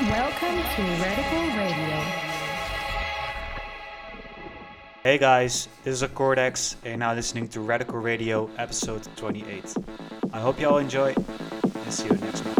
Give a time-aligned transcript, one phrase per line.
[0.00, 1.96] Welcome to Radical Radio.
[5.02, 9.74] Hey guys, this is Acortex, and you're now listening to Radical Radio episode 28.
[10.32, 12.59] I hope you all enjoy, and see you next month.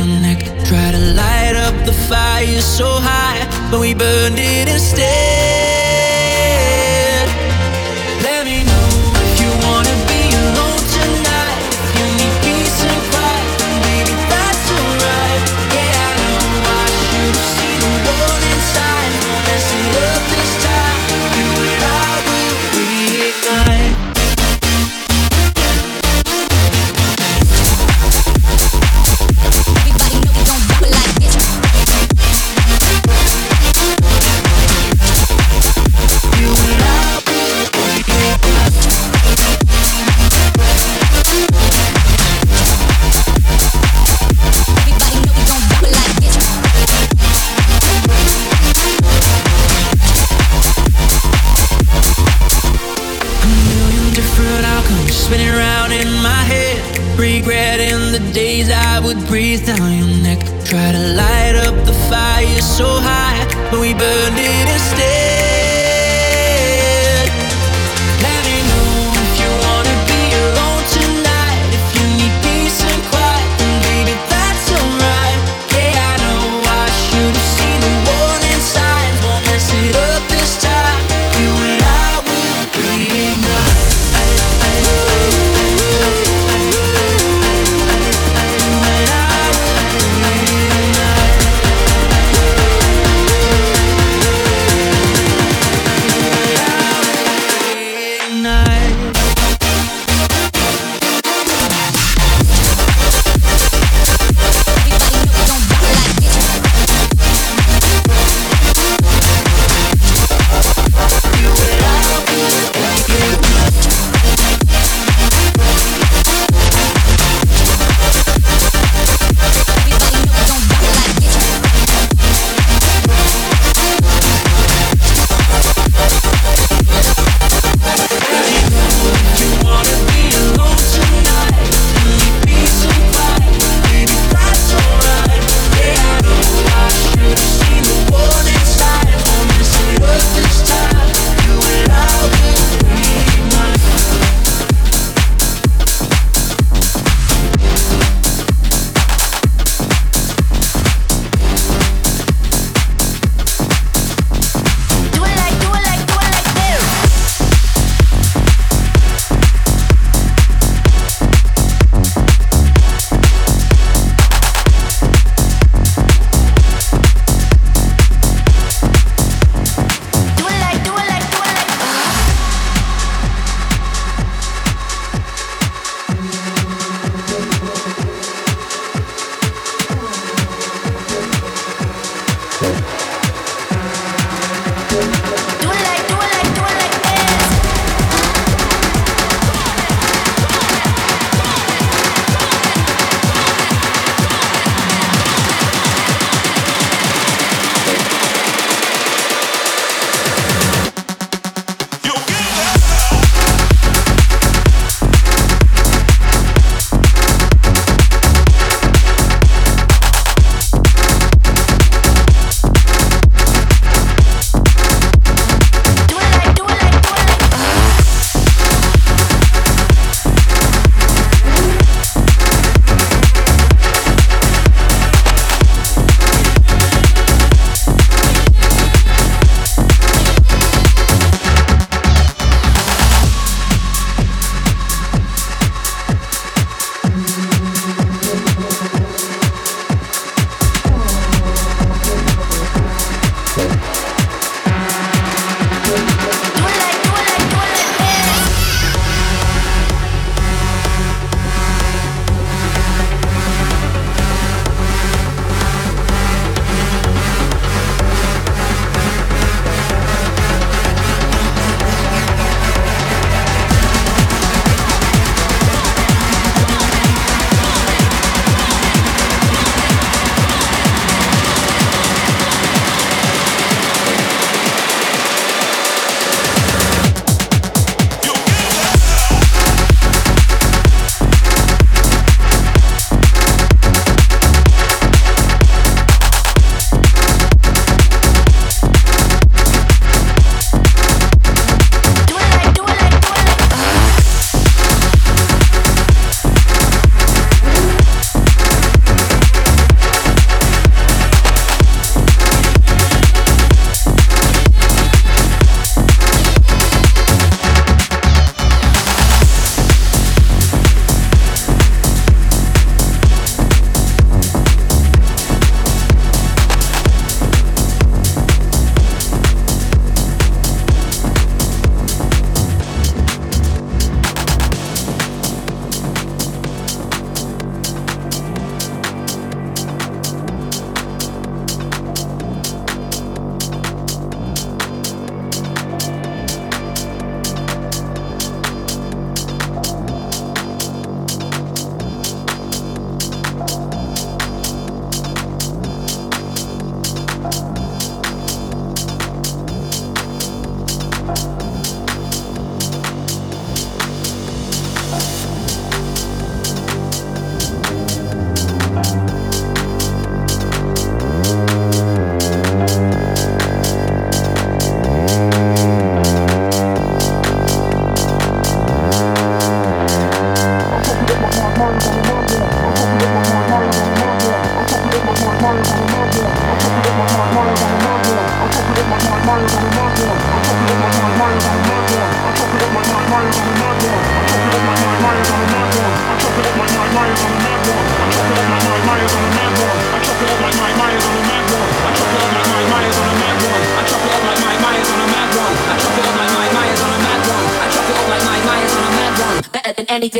[3.71, 5.20] but we burned it instead.